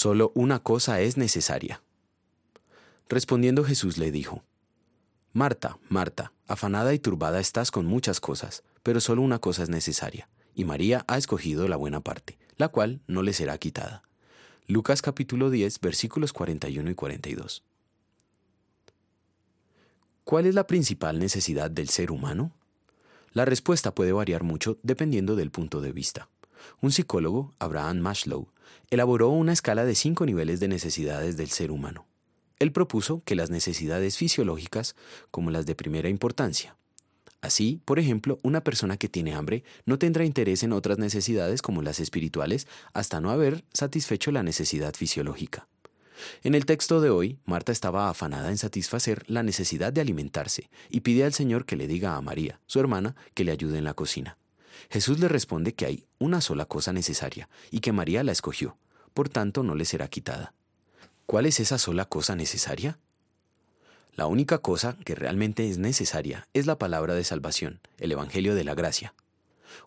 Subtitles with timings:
[0.00, 1.82] Solo una cosa es necesaria.
[3.08, 4.44] Respondiendo Jesús le dijo,
[5.32, 10.28] Marta, Marta, afanada y turbada estás con muchas cosas, pero solo una cosa es necesaria,
[10.54, 14.04] y María ha escogido la buena parte, la cual no le será quitada.
[14.68, 17.64] Lucas capítulo 10 versículos 41 y 42.
[20.22, 22.52] ¿Cuál es la principal necesidad del ser humano?
[23.32, 26.28] La respuesta puede variar mucho dependiendo del punto de vista.
[26.80, 28.48] Un psicólogo, Abraham Maslow,
[28.90, 32.06] elaboró una escala de cinco niveles de necesidades del ser humano.
[32.58, 34.96] Él propuso que las necesidades fisiológicas,
[35.30, 36.76] como las de primera importancia.
[37.40, 41.82] Así, por ejemplo, una persona que tiene hambre no tendrá interés en otras necesidades como
[41.82, 45.68] las espirituales hasta no haber satisfecho la necesidad fisiológica.
[46.42, 51.00] En el texto de hoy, Marta estaba afanada en satisfacer la necesidad de alimentarse y
[51.00, 53.94] pide al Señor que le diga a María, su hermana, que le ayude en la
[53.94, 54.36] cocina.
[54.90, 58.76] Jesús le responde que hay una sola cosa necesaria y que María la escogió,
[59.14, 60.54] por tanto no le será quitada.
[61.26, 62.98] ¿Cuál es esa sola cosa necesaria?
[64.14, 68.64] La única cosa que realmente es necesaria es la palabra de salvación, el Evangelio de
[68.64, 69.14] la Gracia.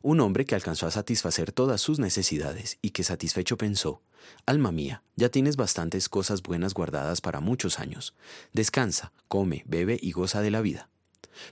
[0.02, 4.02] Un hombre que alcanzó a satisfacer todas sus necesidades y que satisfecho pensó,
[4.46, 8.14] Alma mía, ya tienes bastantes cosas buenas guardadas para muchos años.
[8.54, 10.90] Descansa, come, bebe y goza de la vida.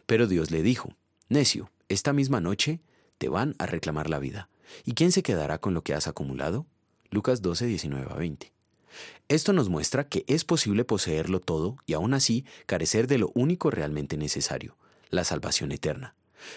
[0.06, 0.96] Pero Dios le dijo,
[1.28, 2.82] Necio, esta misma noche
[3.20, 4.50] te van a reclamar la vida.
[4.86, 6.66] ¿Y quién se quedará con lo que has acumulado?
[7.12, 8.52] Lucas 12, 19 a 20.
[9.28, 13.70] Esto nos muestra que es posible poseerlo todo y aún así carecer de lo único
[13.70, 14.78] realmente necesario,
[15.12, 16.16] la salvación eterna.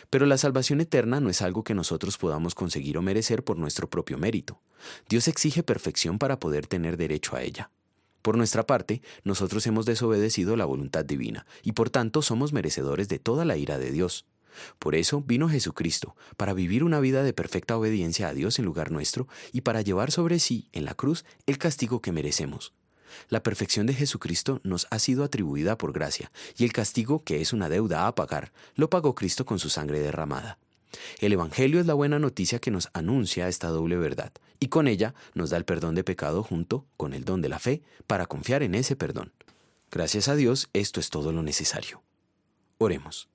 [0.08, 3.90] Pero la salvación eterna no es algo que nosotros podamos conseguir o merecer por nuestro
[3.90, 4.60] propio mérito.
[5.08, 7.70] Dios exige perfección para poder tener derecho a ella.
[8.22, 13.18] Por nuestra parte, nosotros hemos desobedecido la voluntad divina y por tanto somos merecedores de
[13.18, 14.26] toda la ira de Dios.
[14.78, 18.90] Por eso vino Jesucristo, para vivir una vida de perfecta obediencia a Dios en lugar
[18.90, 22.72] nuestro y para llevar sobre sí, en la cruz, el castigo que merecemos.
[23.28, 27.52] La perfección de Jesucristo nos ha sido atribuida por gracia, y el castigo, que es
[27.52, 30.58] una deuda a pagar, lo pagó Cristo con su sangre derramada.
[31.20, 35.14] El Evangelio es la buena noticia que nos anuncia esta doble verdad, y con ella
[35.34, 38.62] nos da el perdón de pecado junto con el don de la fe para confiar
[38.62, 39.32] en ese perdón.
[39.90, 42.02] Gracias a Dios, esto es todo lo necesario.
[42.78, 43.31] Oremos.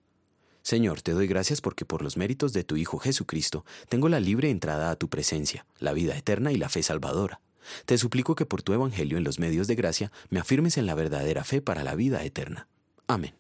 [0.68, 4.50] Señor, te doy gracias porque por los méritos de tu Hijo Jesucristo tengo la libre
[4.50, 7.40] entrada a tu presencia, la vida eterna y la fe salvadora.
[7.86, 10.94] Te suplico que por tu Evangelio en los medios de gracia me afirmes en la
[10.94, 12.68] verdadera fe para la vida eterna.
[13.08, 13.34] Amén.